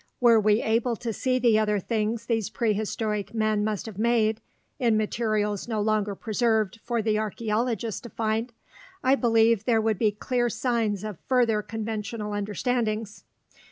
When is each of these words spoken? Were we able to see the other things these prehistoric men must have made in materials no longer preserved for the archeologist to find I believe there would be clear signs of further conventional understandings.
Were 0.19 0.39
we 0.39 0.63
able 0.63 0.95
to 0.95 1.13
see 1.13 1.37
the 1.37 1.59
other 1.59 1.79
things 1.79 2.25
these 2.25 2.49
prehistoric 2.49 3.35
men 3.35 3.63
must 3.63 3.85
have 3.85 3.99
made 3.99 4.41
in 4.79 4.97
materials 4.97 5.67
no 5.67 5.79
longer 5.79 6.15
preserved 6.15 6.79
for 6.83 7.03
the 7.03 7.19
archeologist 7.19 8.01
to 8.01 8.09
find 8.09 8.51
I 9.03 9.13
believe 9.13 9.65
there 9.65 9.79
would 9.79 9.99
be 9.99 10.09
clear 10.11 10.49
signs 10.49 11.03
of 11.03 11.19
further 11.27 11.61
conventional 11.61 12.33
understandings. 12.33 13.25